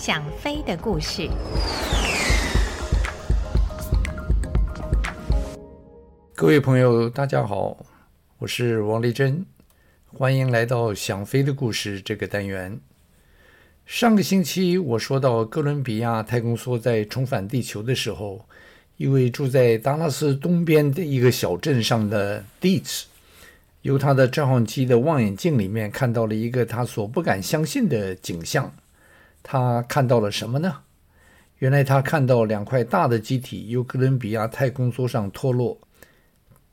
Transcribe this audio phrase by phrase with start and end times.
[0.00, 1.28] 想飞的故事。
[6.34, 7.76] 各位朋友，大家好，
[8.38, 9.44] 我是王丽珍，
[10.06, 12.80] 欢迎来到《想飞的故事》这个单元。
[13.84, 18.46] 上个星期我说到，哥伦比亚太空梭在重返地球的时候，
[18.96, 23.02] 一位住在达拉斯东边的一个小镇上的 Dietz，
[23.82, 28.72] 由他的照相机的望远镜里面看到了一个他所不敢相信的景象。
[29.42, 30.82] 他看到了什么呢？
[31.58, 35.78] 原来他看到两块大的机体由哥伦比亚太空梭上脱落。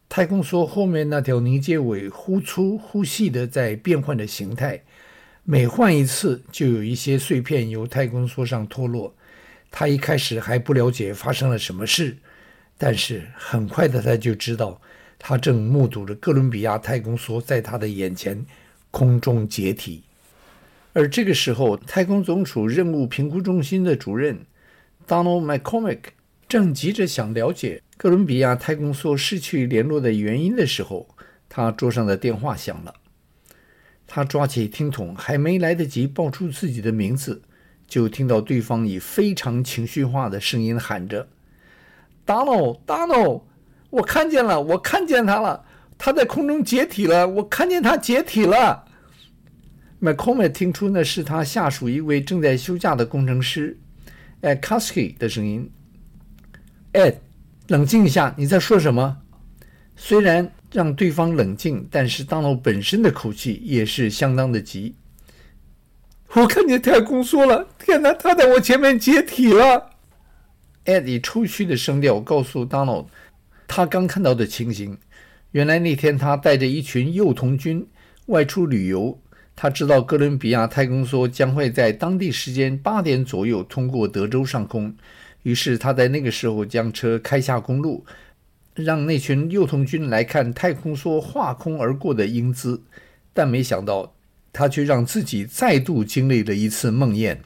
[0.07, 4.81] 太空梭后面那条凝结尾忽粗忽细的在变换着形态，
[5.43, 9.13] 每换一次就有一些碎片由太空梭上脱落。
[9.69, 12.15] 他一开始还不了解发生了什么事，
[12.77, 14.79] 但是很快的他就知道，
[15.19, 18.45] 他正目睹着哥伦比亚太空梭在他的眼前
[18.89, 20.03] 空中解体。
[20.97, 24.47] 而这个时候，太空总署任务评估中心的主任
[25.07, 25.99] Donald McCormick
[26.49, 27.83] 正急着想了解。
[27.97, 31.07] 哥伦比亚太空梭失去联络的原因的时候，
[31.47, 32.95] 他桌上的电话响了。
[34.07, 37.43] 他抓起听筒，还没来得及报出自己的名字，
[37.87, 41.27] 就听到对方以非常情绪化的声音喊着
[42.25, 43.43] ：“Donald，Donald，
[43.91, 45.63] 我看见了，我看见他了，
[45.95, 48.85] 他在空中解体了，我看见他解体了。”
[50.01, 53.77] McCormick 听出那是他下属一位正在休假的工程师
[54.41, 55.69] Ed Koskey 的声音
[56.93, 57.15] ：“Ed。”
[57.67, 59.17] 冷静一下，你在说什么？
[59.97, 64.95] 虽然让对方冷静，但是 Donald 本身的口气也是相当的急。
[66.29, 69.89] 我看见太空梭了，天哪，他在我前面解体了。
[70.85, 73.07] ！Ed 以抽泣的声调告诉 Donald，，
[73.67, 74.97] 他刚看到的情形。
[75.51, 77.85] 原来那天他带着一群幼童军
[78.27, 79.19] 外出旅游，
[79.59, 84.93] 他知道哥伦比亚太空梭将会在当地时间八点左右通过德州上空。
[85.41, 88.05] 于是他在那个时候将车开下公路，
[88.75, 92.83] 让那群幼童军来看太空梭划空而过的英姿。
[93.33, 94.13] 但没想到，
[94.53, 97.37] 他却让自己再度经历了一次梦魇。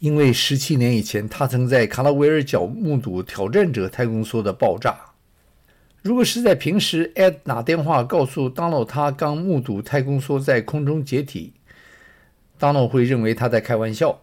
[0.00, 5.11] 因为十七年以前，他曾在卡拉维尔角目睹挑战者太空梭的爆炸。
[6.02, 11.54] 如果是在平时，Ed 打电话告诉 Dono 他刚目睹太空梭在空中解体
[12.58, 14.20] ，Dono 会认为他在开玩笑。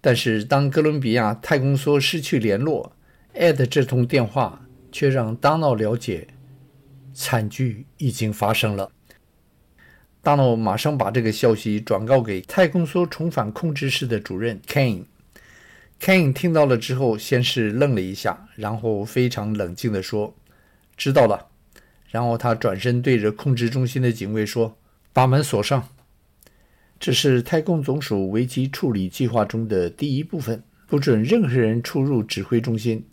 [0.00, 2.92] 但是，当哥伦比亚太空梭失去联络
[3.34, 6.28] ，Ed 这通电话却让 Dono 了解
[7.12, 8.90] 惨剧已经发生了。
[10.22, 15.04] Dono 马上把这个消息转告给太空梭重返控制室的主任 Kane。
[16.00, 20.34] Kane 听到了之后，先是愣了一下，然后非常冷静地说
[20.96, 21.48] ：“知道了。”
[22.08, 24.78] 然后他转身对着控制中心的警卫说
[25.12, 25.88] ：“把门锁上。”
[27.00, 33.04] 这是太空总署危机处理计划中的第一部分，不准任何人出入指挥中心。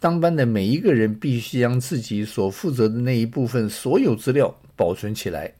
[0.00, 5.52] 当班的每一个人必须将自己所负责的那一部分所有资料保存起来。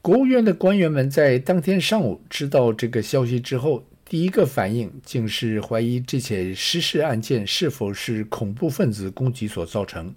[0.00, 10.14] 国务院的官员们在当天上午知道这个消息之后，第一个反应竟是怀疑这起失事案件是否是恐怖分子攻击所造成，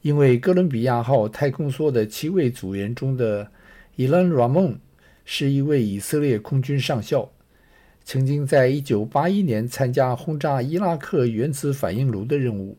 [0.00, 3.50] 因为哥伦比亚号太空梭的七位组员中的
[3.96, 4.78] 伊兰·拉蒙。
[5.24, 7.30] 是一位以色列空军上校，
[8.02, 12.76] 曾经在1981年参加轰炸伊拉克原子反应炉的任务。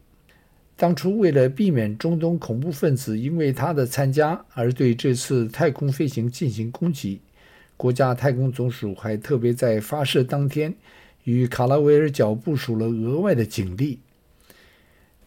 [0.75, 7.21] 当初为了避免中东恐怖分子因为他的参加而对这次太空飞行进行攻击，
[7.75, 10.73] 国家太空总署还特别在发射当天
[11.23, 13.99] 与卡拉维尔角部署了额外的警力。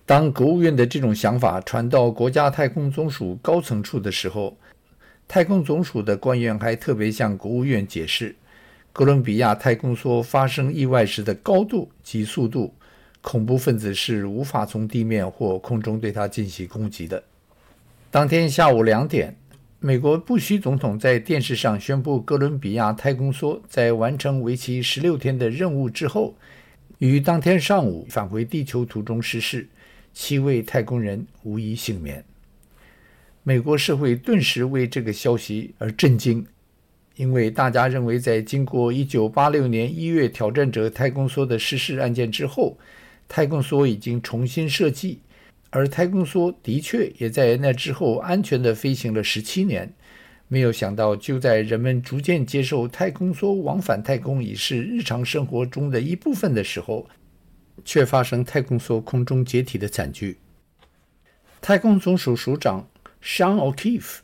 [0.04, 4.56] 当国务院的这种想法传到国家太空总署高层处的时候，
[5.26, 8.36] 太空总署的官员还特别向国务院解释，
[8.92, 12.72] 哥伦比亚太空梭发生意外时的高度及速度，
[13.20, 17.20] 恐怖分子是无法从地面或空中对它进行攻击的。
[18.12, 19.36] 当天下午两点，
[19.78, 26.34] 美国布希总统在电视上宣布，哥伦比亚太空梭在完成为期十六天的任务之后，
[26.98, 29.68] 于当天上午返回地球途中失事，
[30.14, 32.24] 七位太空人无一幸免。
[33.42, 36.44] 美国社会顿时为这个消息而震惊，
[37.16, 42.78] 因为大家认为，在经过1986年1月挑战者太空梭的失事案件之后，
[43.28, 45.20] 太空梭已经重新设计，
[45.76, 49.92] 而太空梭的确也在那之后安全地飞行了17年。
[50.48, 57.06] 没有想到，就在人们逐渐接受太空梭往返太空已是日常生活中的一部分的时候，
[57.84, 60.38] 却发生太空梭空中解体的惨剧。
[61.60, 62.88] 太空总署署长。
[63.22, 64.20] Sean O'Keefe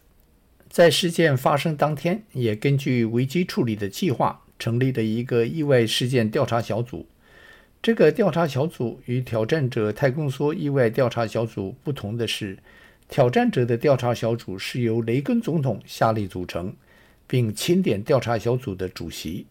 [0.71, 7.07] 在事件发生当天，也根据危机处理的计划，成立了一个意外事件调查小组。
[7.82, 12.56] 这个调查小组与挑战者太空梭意外调查小组不同的是，
[13.08, 16.73] 挑战者的调查小组是由雷根总统下令组成，
[17.26, 19.46] 并钦点调查小组的主席；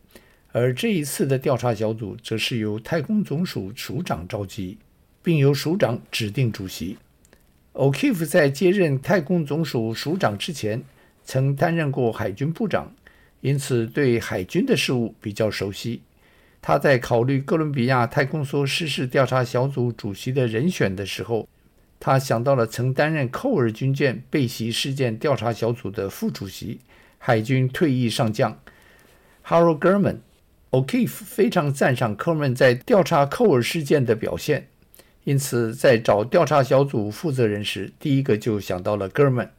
[0.53, 4.77] 而这一次的调查小组则是由太空总署署长召集，
[5.21, 6.97] 并由署长指定主席。
[7.73, 10.81] O'Keefe 在接任太空总署署长之前，
[11.25, 12.95] 曾担任过海军部长，
[13.41, 16.01] 因此对海军的事务比较熟悉。
[16.61, 21.49] 他在考虑哥伦比亚太空梭失事调查小组主席的人选的时候，
[21.99, 26.79] 他想到了曾担任寇尔军舰被袭事件调查小组的副主席、
[27.17, 28.59] 海军退役上将
[29.45, 30.17] Harold Gurman。
[30.69, 34.69] O'Keefe 非常赞赏 Gurman 在调查寇尔事件的表现，
[35.25, 39.49] 因此在找调查小组负责人时，第一个就想到了 Gurman。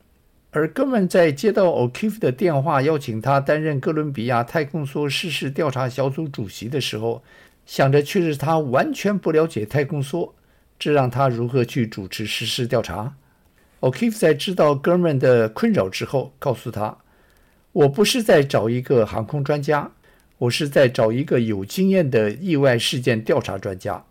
[0.54, 7.24] 而哥们在接到 O'Keefe 的电话，邀请他担任哥伦比亚太空梭失事调查小组主席的时候，
[7.64, 10.30] 想着却是他完全不了解太空梭，
[10.78, 13.14] 这让他如何去主持失事调查
[13.80, 16.98] ？O'Keefe 在知道哥们的困扰之后，告诉他
[17.72, 19.90] ：“我不是在找一个航空专家，
[20.36, 24.04] 我是在找一个有经验的意外事件调查专家。”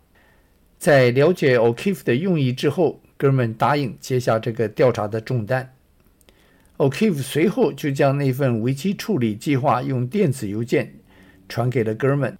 [0.76, 5.72] 在了解 O'Keefe 的用意之后哥们答应接下这个调查的重担。
[6.82, 10.92] O'Keefe 随后就将那份危机处理计划用电子邮件
[11.48, 12.34] 传给了 Gurman。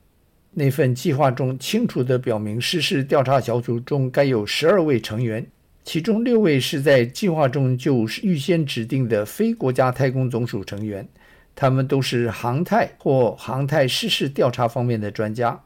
[0.50, 5.46] 那份计划中清楚地表明，失事调查小组中该有十二位成员，
[5.84, 11.08] 其中六位是在计划中就预先指定的非国家太空总署成员，
[11.54, 15.62] 他们都是航太或航太失事调查方面的专家。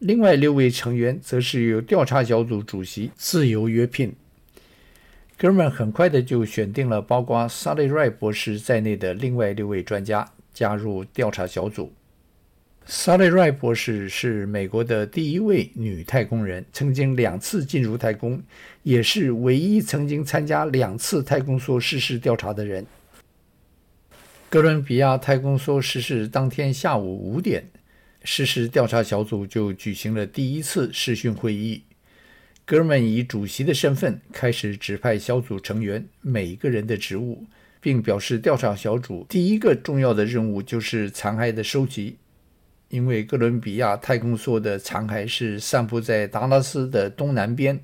[0.00, 4.14] 另外六位成员则是由调查小组主席自由约聘。
[5.42, 10.24] 哥们很快的就选定了包括 Sally Ride 博士在内的另外六位专家
[10.54, 11.92] 加入调查小组。
[12.86, 18.40] Sally Ride 博士是美国的第一位女太空人，曾经两次进入太空，
[18.84, 22.86] 也是唯一曾经参加两次太空梭失事调查的人。
[24.48, 27.64] 哥伦比亚太空梭失事当天下午五点，
[28.22, 31.82] 失事调查小组就举行了第一次视讯会议。
[32.72, 37.44] Gurman 以主席的身份开始指派小组成员每一个人的职务，
[37.82, 42.16] 并表示调查小组第一个重要的任务就是残骸的收集，
[42.88, 47.78] 因为哥伦比亚太空梭的残骸是散布在达拉斯的东南边，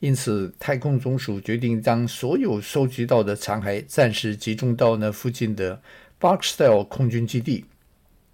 [0.00, 5.80] 因此太空总署决定将所有收集到的残骸暂时集中到那附近的
[6.18, 7.64] Barksdale 空军基地。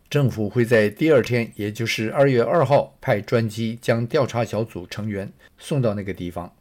[0.08, 6.52] 政府会在第二天，也就是二月二号，派专机将调查小组成员送到那个地方。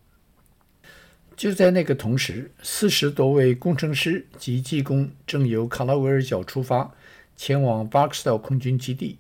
[1.36, 6.92] 就在那个同时，四十多位工程师及技工正由卡拉维尔角出发，
[7.36, 9.20] 前往巴克斯岛空军基地。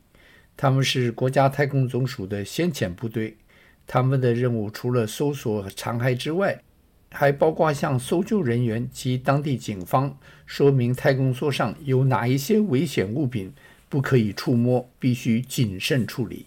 [0.57, 3.37] 他们是国家太空总署的先遣部队。
[3.85, 6.63] 他们的任务除了搜索残骸之外，
[7.11, 10.17] 还包括向搜救人员及当地警方
[10.47, 13.53] 说明太空梭上有哪一些危险物品。
[13.89, 16.45] 不可以触摸，必须谨慎处理。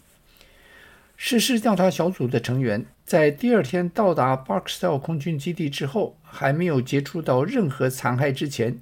[1.17, 8.79] 失事调查小组的成员在第二天到达巴克斯特空军基地之后，还没有接触到任何残骸之前，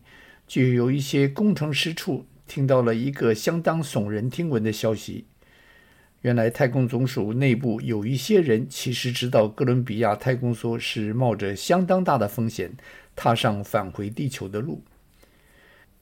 [0.46, 5.24] 就有一些工程师处听到了一个相当耸人听闻的消息。
[6.22, 12.72] 原来太空总署内部有一些人其实知道哥伦比亚太空梭是冒着相当大的风险
[13.14, 14.82] 踏上返回地球的路。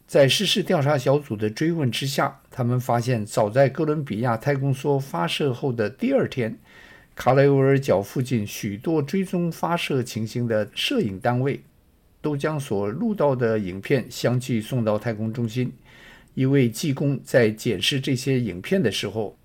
[0.07, 6.57] 在失事调查小组的追问之下，他们发现，早在哥伦比亚太空梭发射后的第二天，
[7.17, 11.63] 卡雷维尔角附近许多追踪发射情形的摄影单位，
[12.21, 15.73] 都将所录到的影片相继送到太空中心。
[16.35, 19.37] 一位技工在检视这些影片的时候，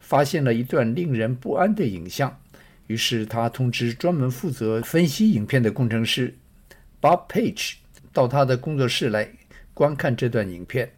[0.00, 2.36] 发现了一段令人不安的影像，
[2.88, 6.34] 于是他通知专门负责分析影片的工程师
[7.00, 7.74] Bob Page
[8.12, 9.30] 到他的工作室来。
[9.78, 10.90] 观看这段影片，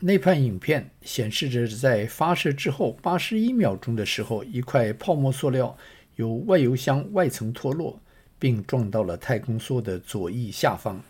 [0.00, 5.78] 那段影片显示着在发射之后八十一秒钟的时候，一块泡沫塑料
[6.16, 8.00] 由外油箱外层脱落，
[8.36, 11.00] 并撞到了太空梭的左翼下方，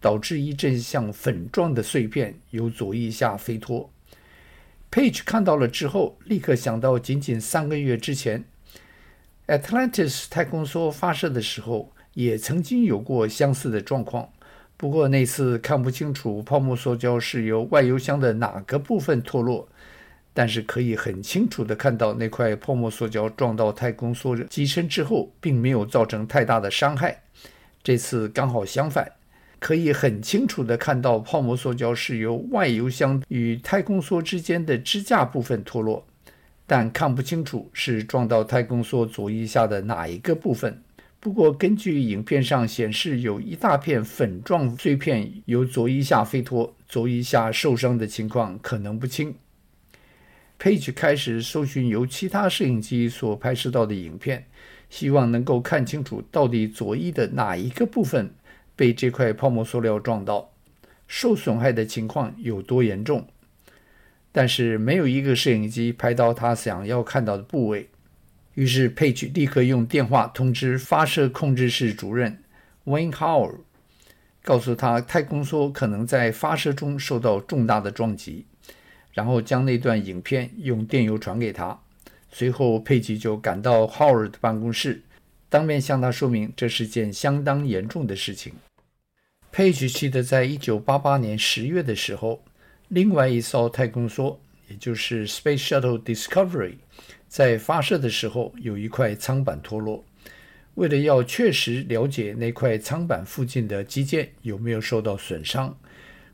[0.00, 3.90] 导致一阵像粉状的碎片由左翼下飞脱。
[4.92, 8.44] Page 看到了之后，立刻想到仅仅三个月之前
[9.48, 14.30] ，Atlantis 太空梭发射的时候，也曾经有过相似的状况。
[14.76, 19.66] 不过那次看不清楚泡沫塑胶是由外油箱的哪个部分脱落，
[20.34, 27.22] 但是可以很清楚地看到那块泡沫塑胶撞到太空梭机身之后，并没有造成太大的伤害。
[27.82, 29.10] 这次刚好相反，
[29.58, 36.06] 可以很清楚地看到泡沫塑胶是由外油箱与太空梭之间的支架部分脱落，
[36.66, 40.82] 但看不清楚是撞到太空梭左翼下的哪一个部分。
[41.18, 49.34] 不过，根据影片上显示，有一大片粉状碎片由左翼下飞脱，左翼下受伤的情况可能不轻。
[50.60, 54.46] Page 开始搜寻由其他摄影机所拍摄到的影片，
[54.88, 58.32] 希望能够看清楚到底左翼的哪一个部分
[58.76, 60.52] 被这块泡沫塑料撞到，
[61.08, 63.26] 受损害的情况有多严重。
[64.30, 67.88] 但是没有一个摄影机拍到他想要看到的部位。
[68.56, 72.42] 于是，Page 立刻用电话通知发射控制室主任
[72.86, 73.58] Wayne Howard，
[74.42, 78.46] 告诉他太空梭可能在发射中受到重大的撞击，
[79.12, 81.78] 然后将那段影片用电邮传给他。
[82.30, 85.02] 随后，Page 就赶到 Howard 的办公室，
[85.50, 88.54] 当面向他说明这是件相当严重的事情。
[89.52, 92.42] Page 记得在1988年10月的时候，
[92.88, 96.76] 另外一艘太空梭，也就是 Space Shuttle Discovery。
[97.28, 100.04] 在发射的时候，有一块舱板脱落。
[100.74, 105.74] 为了要确实了解那块舱板附近的机件有没有受到损伤，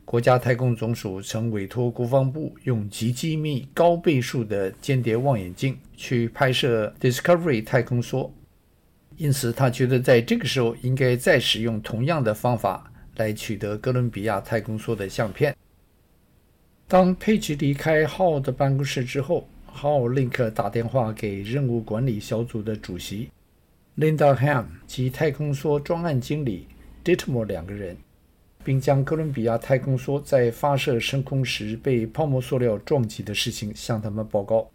[0.03, 8.29] 国家太空总署曾委托国防部用极机密、高倍数的间谍望远镜去拍摄 Discovery 太空梭。
[9.15, 15.55] 因此，他觉得在这个时候应该再使用同样的方法来取得哥伦比亚太空梭的相片。
[16.87, 23.29] 当佩奇离开号的办公室之后，号立刻打电话给任务管理小组的主席
[23.97, 26.67] Linda Ham 及太空梭专案经理
[27.03, 27.97] Ditmore 两个人，
[28.63, 34.69] 并将哥伦比亚太空梭在发射升空时被泡沫塑料撞击的事情向他们报告，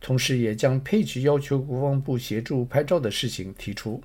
[0.00, 4.00] 同时也将 Page 要求国防部协助拍照的事情提出。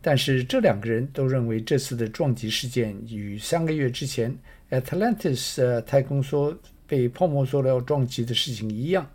[0.00, 4.34] 但是这两个人都认为这次的撞击事件与三个月之前
[4.70, 6.56] Atlantis 太空梭
[6.88, 9.08] 被泡沫塑料撞击的事情一样，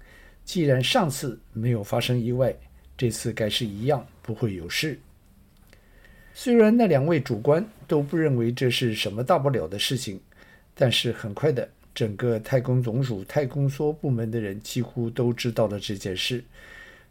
[0.46, 2.56] 既然上次没有发生意外，
[2.96, 4.98] 这次该是一样不会有事。
[6.36, 10.22] 虽然那两位主官都不认为这是什么大不了的事情，
[10.74, 16.44] 但是很快的，整个太空总署太空梭部门的人几乎都知道了这件事。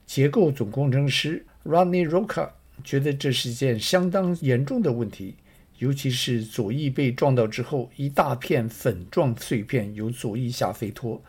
[0.06, 2.50] 结构总工程师 Rodney Rocca
[2.82, 5.34] 觉得这是一件相当严重的问题。
[5.78, 11.22] 尤其是左翼被撞到之后，一大片粉状碎片由左翼下飞脱。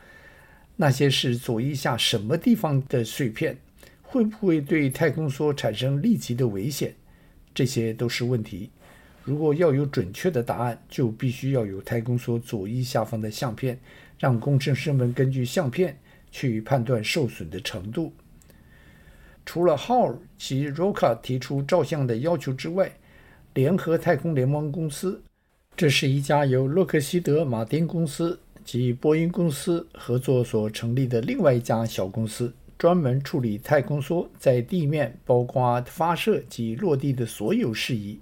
[0.76, 3.58] 那些是左翼下什么地方的碎片？
[4.02, 6.94] 会不会对太空梭产生立即的危险？
[7.54, 8.70] 这些都是问题。
[9.24, 13.80] 如果要有准确的答案，就必须要有太空梭左翼下方的相片，
[14.20, 15.98] 让工程师们根据相片
[16.30, 18.14] 去判断受损的程度。
[19.46, 22.92] 除了 Hall 及 Roca 提出照相的要求之外，
[23.54, 25.22] 联合太空联盟公司，
[25.78, 38.20] 这是一家由洛克希德·马丁公司及波音公司合作所成立的另外一家小公司，专门处理太空梭在地面，包括发射及落地的所有事宜。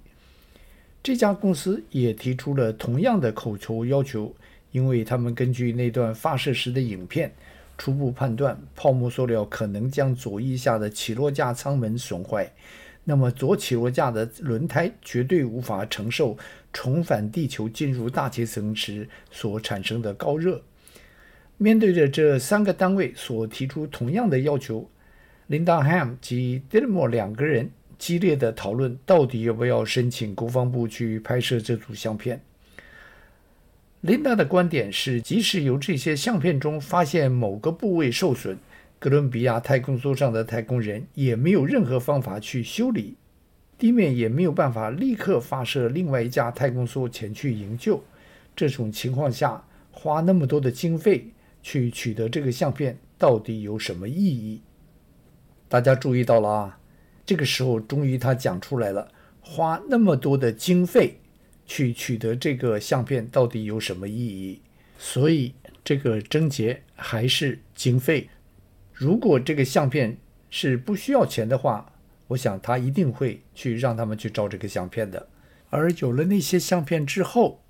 [1.02, 4.34] 这家公司也提出了同样的口头要求，
[4.70, 7.32] 因为他们根据那段发射时的影片，
[7.78, 12.52] 初步判断泡沫塑料可能将左翼下的起落架舱门损坏。
[13.04, 16.36] 那么左起落架的轮胎绝对无法承受
[16.72, 20.62] 重返地球进入大气层时所产生的高热。
[21.58, 24.88] 面对着这三个单位所提出同样的要求
[25.48, 32.40] ，Linda Ham 及 d i l m o r e 两个人激烈的讨论到底要不要申请国防部去拍摄这组相片。
[34.02, 38.58] Linda 的观点是，即使由这些相片中发现某个部位受损，
[39.02, 43.16] 哥伦比亚太空梭上的太空人也没有任何方法去修理，
[43.76, 48.00] 地面也没有办法立刻发射另外一架太空梭前去营救。
[48.54, 51.32] 这种情况下，花那么多的经费
[51.64, 54.62] 去取得这个相片，到底有什么意义？
[55.68, 56.78] 大家注意到了啊，
[57.26, 61.18] 这个时候终于他讲出来了：花那么多的经费
[61.66, 64.60] 去取得这个相片，到底有什么意义？
[64.96, 68.28] 所以这个症结还是经费。
[68.92, 70.18] 如果这个相片
[70.50, 71.92] 是不需要钱的话，
[72.28, 75.28] 我想他一定会去让他们去照这个相片的。
[75.70, 77.62] 而有了那些相片之后，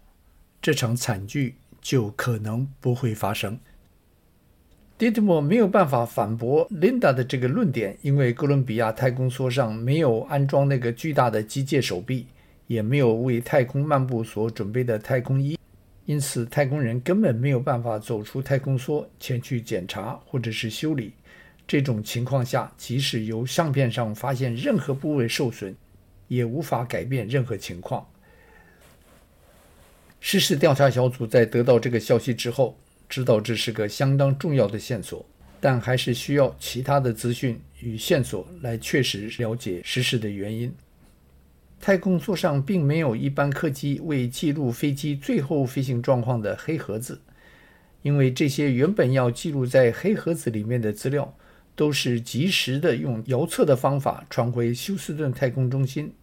[0.61, 3.59] 这场惨剧就可能不会发生。
[4.99, 12.27] Ditmore 没有办法反驳 Linda 的这个论点，因为哥伦比亚太空梭上没有安装那个巨大的机械手臂，
[12.69, 15.59] 也没有为太空漫步所准备的太空衣，
[16.13, 21.15] 因此太空人根本没有办法走出太空梭前去检查或者是修理。
[21.67, 25.75] 这种情况下，即使由相片上发现任何部位受损，
[26.29, 28.07] 也无法改变任何情况。
[30.21, 32.79] 失事调查小组在得到这个消息之后，
[33.09, 35.25] 知道这是个相当重要的线索，
[35.63, 40.71] 但还是需要其他的资讯与线索来确实了解失事的原因。
[41.83, 47.21] 太空梭上并没有一般客机为记录飞机最后飞行状况的黑盒子，
[48.03, 51.37] 因为这些原本要记录在黑盒子里面的资料，
[51.75, 56.15] 都是及时的用遥测的方法传回休斯顿太空中心。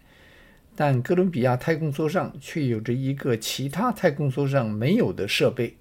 [0.77, 5.75] 但哥伦比亚太空梭上却有着一个其他太空梭上没有的设备，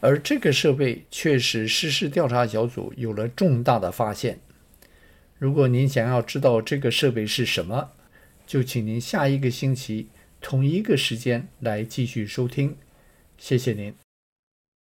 [0.00, 4.38] 而这个设备却使失事调查小组有了重大的发现。
[5.38, 7.92] 如果您想要知道这个设备是什么，
[8.46, 10.08] 就请您下一个星期
[10.40, 12.76] 同一个时间来继续收听，
[13.36, 14.05] 谢谢您。